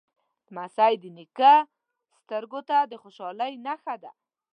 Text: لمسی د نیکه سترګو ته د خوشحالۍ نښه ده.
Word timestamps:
لمسی 0.51 0.93
د 1.01 1.05
نیکه 1.17 1.53
سترګو 2.19 2.59
ته 2.69 2.77
د 2.91 2.93
خوشحالۍ 3.01 3.53
نښه 3.65 3.95
ده. 4.03 4.11